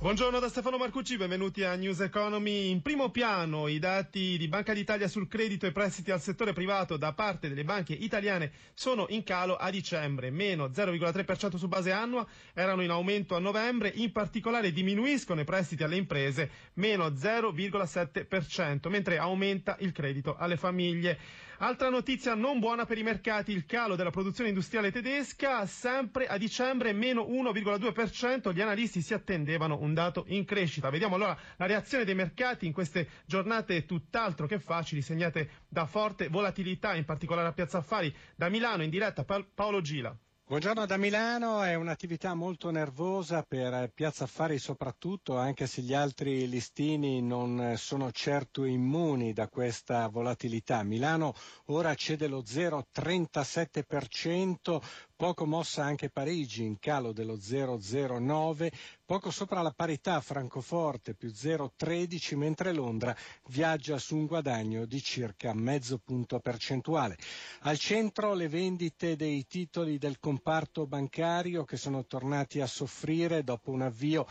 Buongiorno 0.00 0.38
da 0.38 0.48
Stefano 0.48 0.78
Marcucci, 0.78 1.18
benvenuti 1.18 1.62
a 1.62 1.74
News 1.74 2.00
Economy. 2.00 2.70
In 2.70 2.80
primo 2.80 3.10
piano 3.10 3.68
i 3.68 3.78
dati 3.78 4.38
di 4.38 4.48
Banca 4.48 4.72
d'Italia 4.72 5.08
sul 5.08 5.28
credito 5.28 5.66
e 5.66 5.72
prestiti 5.72 6.10
al 6.10 6.22
settore 6.22 6.54
privato 6.54 6.96
da 6.96 7.12
parte 7.12 7.50
delle 7.50 7.64
banche 7.64 7.92
italiane 7.92 8.50
sono 8.72 9.04
in 9.10 9.22
calo 9.24 9.56
a 9.56 9.68
dicembre, 9.68 10.30
meno 10.30 10.68
0,3% 10.68 11.56
su 11.56 11.68
base 11.68 11.92
annua, 11.92 12.26
erano 12.54 12.80
in 12.80 12.88
aumento 12.88 13.36
a 13.36 13.40
novembre, 13.40 13.92
in 13.94 14.10
particolare 14.10 14.72
diminuiscono 14.72 15.42
i 15.42 15.44
prestiti 15.44 15.82
alle 15.82 15.96
imprese, 15.96 16.50
meno 16.76 17.08
0,7%, 17.08 18.88
mentre 18.88 19.18
aumenta 19.18 19.76
il 19.80 19.92
credito 19.92 20.34
alle 20.34 20.56
famiglie. 20.56 21.18
Altra 21.62 21.90
notizia 21.90 22.34
non 22.34 22.58
buona 22.58 22.86
per 22.86 22.96
i 22.96 23.02
mercati, 23.02 23.52
il 23.52 23.66
calo 23.66 23.94
della 23.94 24.08
produzione 24.08 24.48
industriale 24.48 24.90
tedesca, 24.90 25.66
sempre 25.66 26.26
a 26.26 26.38
dicembre 26.38 26.94
meno 26.94 27.26
1,2%, 27.28 28.54
gli 28.54 28.62
analisti 28.62 29.02
si 29.02 29.12
attendevano 29.12 29.78
un 29.78 29.89
dato 29.94 30.24
in 30.28 30.44
crescita. 30.44 30.90
Vediamo 30.90 31.16
allora 31.16 31.36
la 31.56 31.66
reazione 31.66 32.04
dei 32.04 32.14
mercati 32.14 32.66
in 32.66 32.72
queste 32.72 33.08
giornate 33.26 33.86
tutt'altro 33.86 34.46
che 34.46 34.58
facili, 34.58 35.02
segnate 35.02 35.50
da 35.68 35.86
forte 35.86 36.28
volatilità, 36.28 36.94
in 36.94 37.04
particolare 37.04 37.48
a 37.48 37.52
Piazza 37.52 37.78
Affari. 37.78 38.14
Da 38.34 38.48
Milano 38.48 38.82
in 38.82 38.90
diretta 38.90 39.24
Paolo 39.24 39.80
Gila. 39.80 40.16
Buongiorno 40.50 40.84
da 40.84 40.96
Milano, 40.96 41.62
è 41.62 41.76
un'attività 41.76 42.34
molto 42.34 42.72
nervosa 42.72 43.44
per 43.44 43.92
Piazza 43.94 44.24
Affari 44.24 44.58
soprattutto, 44.58 45.36
anche 45.36 45.68
se 45.68 45.80
gli 45.80 45.94
altri 45.94 46.48
listini 46.48 47.22
non 47.22 47.74
sono 47.76 48.10
certo 48.10 48.64
immuni 48.64 49.32
da 49.32 49.46
questa 49.46 50.08
volatilità. 50.08 50.82
Milano 50.82 51.34
ora 51.66 51.94
cede 51.94 52.26
lo 52.26 52.42
0,37%, 52.42 54.80
poco 55.20 55.44
mossa 55.44 55.84
anche 55.84 56.08
Parigi 56.08 56.64
in 56.64 56.78
calo 56.78 57.12
dello 57.12 57.34
0,09, 57.34 58.70
poco 59.04 59.30
sopra 59.30 59.60
la 59.60 59.70
parità 59.70 60.18
Francoforte 60.22 61.12
più 61.12 61.28
0,13, 61.28 62.36
mentre 62.38 62.72
Londra 62.72 63.14
viaggia 63.48 63.98
su 63.98 64.16
un 64.16 64.24
guadagno 64.24 64.86
di 64.86 65.02
circa 65.02 65.52
mezzo 65.52 65.98
punto 65.98 66.40
percentuale. 66.40 67.18
Al 67.64 67.76
centro 67.76 68.32
le 68.32 68.48
vendite 68.48 69.14
dei 69.14 69.46
titoli 69.46 69.98
del 69.98 70.18
comparto 70.18 70.86
bancario 70.86 71.64
che 71.64 71.76
sono 71.76 72.06
tornati 72.06 72.62
a 72.62 72.66
soffrire 72.66 73.44
dopo 73.44 73.72
un 73.72 73.82
avvio 73.82 74.26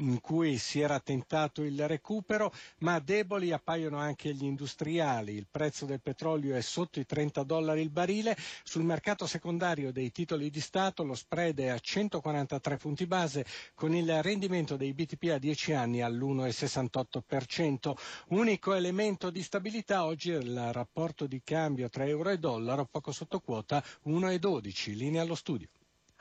in 0.00 0.20
cui 0.20 0.58
si 0.58 0.80
era 0.80 0.98
tentato 1.00 1.62
il 1.62 1.86
recupero, 1.86 2.52
ma 2.78 2.98
deboli 2.98 3.52
appaiono 3.52 3.98
anche 3.98 4.34
gli 4.34 4.44
industriali. 4.44 5.34
Il 5.34 5.46
prezzo 5.50 5.84
del 5.86 6.00
petrolio 6.00 6.54
è 6.56 6.60
sotto 6.60 7.00
i 7.00 7.06
30 7.06 7.42
dollari 7.44 7.80
il 7.80 7.90
barile. 7.90 8.36
Sul 8.62 8.82
mercato 8.84 9.26
secondario 9.26 9.92
dei 9.92 10.10
titoli 10.10 10.50
di 10.50 10.60
Stato 10.60 11.04
lo 11.04 11.14
spread 11.14 11.60
è 11.60 11.68
a 11.68 11.78
143 11.78 12.76
punti 12.76 13.06
base 13.06 13.44
con 13.74 13.94
il 13.94 14.22
rendimento 14.22 14.76
dei 14.76 14.92
BTP 14.92 15.30
a 15.32 15.38
10 15.38 15.72
anni 15.72 16.00
all'1,68%. 16.02 17.92
Unico 18.28 18.74
elemento 18.74 19.30
di 19.30 19.42
stabilità 19.42 20.04
oggi 20.04 20.30
è 20.32 20.36
il 20.38 20.72
rapporto 20.72 21.26
di 21.26 21.40
cambio 21.44 21.88
tra 21.88 22.04
euro 22.06 22.30
e 22.30 22.38
dollaro, 22.38 22.86
poco 22.86 23.12
sotto 23.12 23.40
quota 23.40 23.82
1,12. 24.06 24.94
Linea 24.96 25.22
allo 25.22 25.34
studio. 25.34 25.68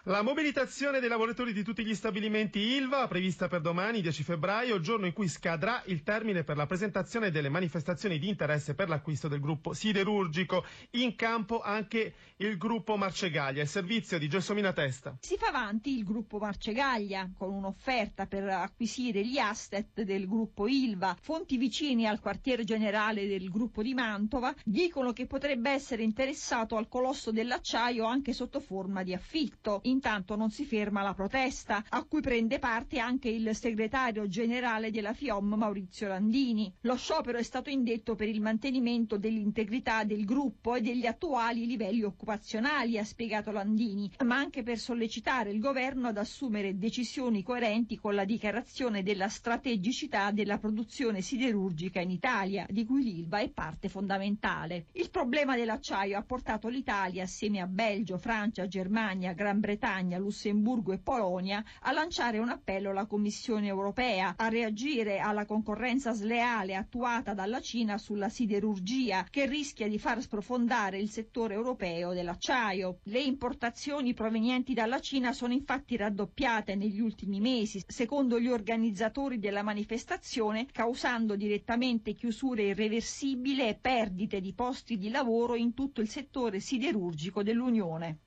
La 0.07 0.21
mobilitazione 0.21 0.99
dei 0.99 1.07
lavoratori 1.07 1.53
di 1.53 1.63
tutti 1.63 1.85
gli 1.85 1.95
stabilimenti 1.95 2.59
ILVA, 2.59 3.07
prevista 3.07 3.47
per 3.47 3.61
domani 3.61 4.01
10 4.01 4.23
febbraio, 4.23 4.81
giorno 4.81 5.05
in 5.05 5.13
cui 5.13 5.29
scadrà 5.29 5.81
il 5.85 6.03
termine 6.03 6.43
per 6.43 6.57
la 6.57 6.65
presentazione 6.65 7.31
delle 7.31 7.47
manifestazioni 7.47 8.19
di 8.19 8.27
interesse 8.27 8.75
per 8.75 8.89
l'acquisto 8.89 9.29
del 9.29 9.39
gruppo 9.39 9.71
siderurgico. 9.71 10.65
In 10.91 11.15
campo 11.15 11.61
anche 11.61 12.15
il 12.35 12.57
gruppo 12.57 12.97
Marcegaglia, 12.97 13.61
il 13.61 13.69
servizio 13.69 14.19
di 14.19 14.27
Gelsomina 14.27 14.73
Testa. 14.73 15.15
Si 15.21 15.37
fa 15.37 15.47
avanti 15.47 15.95
il 15.95 16.03
gruppo 16.03 16.37
Marcegaglia 16.37 17.31
con 17.33 17.53
un'offerta 17.53 18.25
per 18.25 18.43
acquisire 18.49 19.25
gli 19.25 19.37
asset 19.37 20.01
del 20.01 20.27
gruppo 20.27 20.67
ILVA. 20.67 21.15
Fonti 21.21 21.55
vicini 21.55 22.07
al 22.07 22.19
quartier 22.19 22.65
generale 22.65 23.25
del 23.25 23.49
gruppo 23.49 23.81
di 23.81 23.93
Mantova 23.93 24.53
dicono 24.65 25.13
che 25.13 25.27
potrebbe 25.27 25.71
essere 25.71 26.03
interessato 26.03 26.75
al 26.75 26.89
colosso 26.89 27.31
dell'acciaio 27.31 28.03
anche 28.03 28.33
sotto 28.33 28.59
forma 28.59 29.01
di 29.03 29.13
affitto. 29.13 29.79
Intanto 29.93 30.35
non 30.35 30.49
si 30.49 30.65
ferma 30.65 31.03
la 31.03 31.13
protesta, 31.13 31.83
a 31.89 32.03
cui 32.03 32.19
prende 32.19 32.57
parte 32.57 32.97
anche 32.97 33.29
il 33.29 33.55
segretario 33.55 34.27
generale 34.27 34.89
della 34.89 35.13
FIOM 35.13 35.53
Maurizio 35.53 36.07
Landini. 36.07 36.73
Lo 36.81 36.95
sciopero 36.95 37.37
è 37.37 37.43
stato 37.43 37.69
indetto 37.69 38.15
per 38.15 38.27
il 38.27 38.41
mantenimento 38.41 39.17
dell'integrità 39.17 40.03
del 40.03 40.25
gruppo 40.25 40.73
e 40.73 40.81
degli 40.81 41.05
attuali 41.05 41.67
livelli 41.67 42.01
occupazionali, 42.01 42.97
ha 42.97 43.03
spiegato 43.03 43.51
Landini, 43.51 44.11
ma 44.25 44.35
anche 44.35 44.63
per 44.63 44.79
sollecitare 44.79 45.51
il 45.51 45.59
governo 45.59 46.07
ad 46.07 46.17
assumere 46.17 46.79
decisioni 46.79 47.43
coerenti 47.43 47.95
con 47.99 48.15
la 48.15 48.25
dichiarazione 48.25 49.03
della 49.03 49.29
strategicità 49.29 50.31
della 50.31 50.57
produzione 50.57 51.21
siderurgica 51.21 51.99
in 51.99 52.09
Italia, 52.09 52.65
di 52.67 52.83
cui 52.83 53.03
l'Ilva 53.03 53.41
è 53.41 53.49
parte 53.49 53.89
fondamentale. 53.89 54.87
Il 54.93 55.11
problema 55.11 55.55
dell'acciaio 55.55 56.17
ha 56.17 56.23
portato 56.23 56.67
l'Italia, 56.67 57.23
assieme 57.23 57.59
a 57.61 57.67
Belgio, 57.67 58.17
Francia, 58.17 58.67
Germania, 58.67 59.33
Gran 59.33 59.59
Bretagna, 59.59 59.81
Bretagna, 59.83 60.17
Lussemburgo 60.17 60.93
e 60.93 60.97
Polonia 60.99 61.61
a 61.81 61.91
lanciare 61.91 62.39
un 62.39 62.47
appello 62.47 62.91
alla 62.91 63.05
Commissione 63.05 63.67
europea 63.67 64.33
a 64.37 64.47
reagire 64.47 65.19
alla 65.19 65.45
concorrenza 65.45 66.13
sleale 66.13 66.75
attuata 66.75 67.33
dalla 67.33 67.59
Cina 67.59 67.97
sulla 67.97 68.29
siderurgia 68.29 69.27
che 69.29 69.45
rischia 69.45 69.89
di 69.89 69.99
far 69.99 70.21
sprofondare 70.21 70.99
il 70.99 71.09
settore 71.09 71.55
europeo 71.55 72.13
dell'acciaio. 72.13 72.99
Le 73.03 73.19
importazioni 73.19 74.13
provenienti 74.13 74.73
dalla 74.73 75.01
Cina 75.01 75.33
sono 75.33 75.51
infatti 75.51 75.97
raddoppiate 75.97 76.75
negli 76.75 77.01
ultimi 77.01 77.41
mesi, 77.41 77.83
secondo 77.85 78.39
gli 78.39 78.47
organizzatori 78.47 79.37
della 79.37 79.63
manifestazione, 79.63 80.65
causando 80.71 81.35
direttamente 81.35 82.13
chiusure 82.13 82.63
irreversibili 82.67 83.67
e 83.67 83.75
perdite 83.75 84.39
di 84.39 84.53
posti 84.53 84.97
di 84.97 85.09
lavoro 85.09 85.55
in 85.55 85.73
tutto 85.73 85.99
il 85.99 86.07
settore 86.07 86.61
siderurgico 86.61 87.43
dell'Unione. 87.43 88.19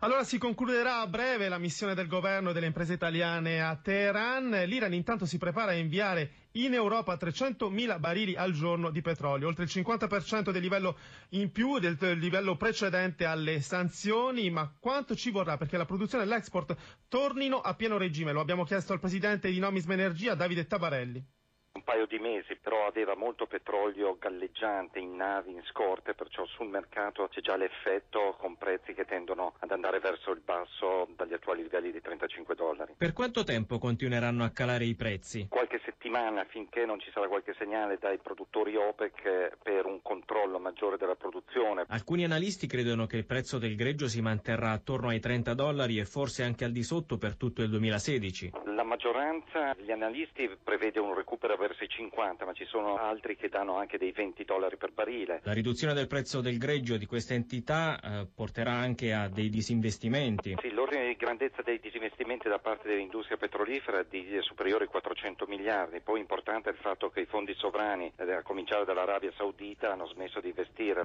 Allora 0.00 0.24
si 0.24 0.38
concluderà 0.38 1.00
a 1.00 1.06
breve 1.06 1.48
la 1.48 1.58
missione 1.58 1.94
del 1.94 2.08
governo 2.08 2.50
e 2.50 2.52
delle 2.52 2.66
imprese 2.66 2.92
italiane 2.94 3.62
a 3.62 3.76
Teheran. 3.76 4.50
L'Iran 4.66 4.92
intanto 4.92 5.26
si 5.26 5.38
prepara 5.38 5.70
a 5.72 5.74
inviare 5.74 6.30
in 6.52 6.74
Europa 6.74 7.14
300.000 7.14 7.98
barili 7.98 8.34
al 8.36 8.52
giorno 8.52 8.90
di 8.90 9.00
petrolio, 9.00 9.46
oltre 9.48 9.64
il 9.64 9.70
50% 9.72 10.50
del 10.50 10.60
livello 10.62 10.96
in 11.30 11.50
più 11.52 11.78
del, 11.78 11.96
del 11.96 12.18
livello 12.18 12.56
precedente 12.56 13.24
alle 13.24 13.60
sanzioni. 13.60 14.50
Ma 14.50 14.72
quanto 14.78 15.14
ci 15.14 15.30
vorrà 15.30 15.56
perché 15.56 15.76
la 15.76 15.86
produzione 15.86 16.24
e 16.24 16.26
l'export 16.26 16.74
tornino 17.08 17.60
a 17.60 17.74
pieno 17.74 17.96
regime? 17.96 18.32
Lo 18.32 18.40
abbiamo 18.40 18.64
chiesto 18.64 18.92
al 18.92 19.00
presidente 19.00 19.50
di 19.50 19.58
Nomisma 19.58 19.92
Energia, 19.94 20.34
Davide 20.34 20.66
Tabarelli 20.66 21.24
un 21.72 21.82
paio 21.84 22.06
di 22.06 22.18
mesi, 22.18 22.56
però 22.56 22.86
aveva 22.86 23.16
molto 23.16 23.46
petrolio 23.46 24.16
galleggiante 24.18 24.98
in 24.98 25.16
navi, 25.16 25.52
in 25.52 25.62
scorte, 25.64 26.14
perciò 26.14 26.44
sul 26.46 26.68
mercato 26.68 27.28
c'è 27.28 27.40
già 27.40 27.56
l'effetto 27.56 28.36
con 28.38 28.56
prezzi 28.56 28.92
che 28.92 29.04
tendono 29.04 29.54
ad 29.58 29.70
andare 29.70 29.98
verso 29.98 30.32
il 30.32 30.40
basso 30.44 31.08
dagli 31.16 31.32
attuali 31.32 31.62
livelli 31.62 31.90
di 31.90 32.00
35 32.00 32.54
dollari. 32.54 32.94
Per 32.96 33.12
quanto 33.12 33.42
tempo 33.44 33.78
continueranno 33.78 34.44
a 34.44 34.50
calare 34.50 34.84
i 34.84 34.94
prezzi? 34.94 35.46
Qualche 35.48 35.80
settimana 35.84 36.44
finché 36.44 36.84
non 36.84 37.00
ci 37.00 37.10
sarà 37.12 37.26
qualche 37.26 37.54
segnale 37.58 37.96
dai 37.98 38.18
produttori 38.18 38.76
OPEC 38.76 39.56
per 39.62 39.86
un 39.86 40.02
controllo 40.02 40.58
maggiore 40.58 40.98
della 40.98 41.16
produzione. 41.16 41.84
Alcuni 41.88 42.24
analisti 42.24 42.66
credono 42.66 43.06
che 43.06 43.16
il 43.16 43.24
prezzo 43.24 43.58
del 43.58 43.76
greggio 43.76 44.08
si 44.08 44.20
manterrà 44.20 44.72
attorno 44.72 45.08
ai 45.08 45.20
30 45.20 45.54
dollari 45.54 45.98
e 45.98 46.04
forse 46.04 46.42
anche 46.42 46.64
al 46.64 46.72
di 46.72 46.82
sotto 46.82 47.16
per 47.16 47.36
tutto 47.36 47.62
il 47.62 47.70
2016. 47.70 48.52
La 48.92 48.98
maggioranza 48.98 49.72
degli 49.74 49.90
analisti 49.90 50.50
prevede 50.62 51.00
un 51.00 51.14
recupero 51.14 51.56
verso 51.56 51.82
i 51.82 51.88
50, 51.88 52.44
ma 52.44 52.52
ci 52.52 52.66
sono 52.66 52.96
altri 52.96 53.36
che 53.36 53.48
danno 53.48 53.78
anche 53.78 53.96
dei 53.96 54.12
20 54.12 54.44
dollari 54.44 54.76
per 54.76 54.92
barile. 54.92 55.40
La 55.44 55.54
riduzione 55.54 55.94
del 55.94 56.06
prezzo 56.06 56.42
del 56.42 56.58
greggio 56.58 56.98
di 56.98 57.06
questa 57.06 57.32
entità 57.32 57.98
eh, 57.98 58.26
porterà 58.26 58.72
anche 58.72 59.14
a 59.14 59.30
dei 59.30 59.48
disinvestimenti. 59.48 60.56
Sì, 60.60 60.70
l'ordine 60.72 61.06
di 61.06 61.16
grandezza 61.16 61.62
dei 61.62 61.80
disinvestimenti 61.80 62.50
da 62.50 62.58
parte 62.58 62.88
dell'industria 62.88 63.38
petrolifera 63.38 64.00
è 64.00 64.04
di 64.10 64.26
superiore 64.42 64.84
ai 64.84 64.90
400 64.90 65.46
miliardi. 65.46 66.00
Poi 66.00 66.20
importante 66.20 66.68
è 66.68 66.72
il 66.72 66.78
fatto 66.78 67.08
che 67.08 67.20
i 67.20 67.26
fondi 67.26 67.54
sovrani, 67.54 68.12
eh, 68.14 68.30
a 68.30 68.42
cominciare 68.42 68.84
dall'Arabia 68.84 69.32
Saudita, 69.38 69.92
hanno 69.92 70.06
smesso 70.08 70.38
di 70.40 70.48
investire. 70.48 71.04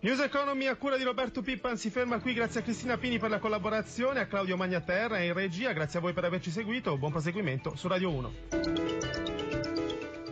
News 0.00 0.20
Economy 0.20 0.68
a 0.68 0.76
cura 0.76 0.96
di 0.96 1.04
Roberto 1.04 1.42
Pippan 1.42 1.76
si 1.76 1.90
ferma 1.90 2.18
qui. 2.18 2.32
Grazie 2.32 2.60
a 2.60 2.62
Cristina 2.62 2.96
Pini 2.96 3.18
per 3.18 3.28
la 3.28 3.40
collaborazione, 3.40 4.20
a 4.20 4.26
Claudio 4.26 4.56
Magnaterra 4.56 5.18
in 5.18 5.34
regia. 5.34 5.72
Grazie 5.72 5.98
a 5.98 6.02
voi 6.02 6.14
per 6.14 6.24
averci 6.24 6.48
seguito. 6.48 6.96
Buon 6.96 7.12
proseguimento 7.26 7.76
su 7.76 7.88
Radio 7.88 8.10
1. 8.10 8.30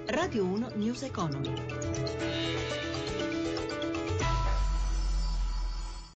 Radio 0.06 0.44
1 0.44 0.68
News 0.76 1.02
Economy. 1.02 1.52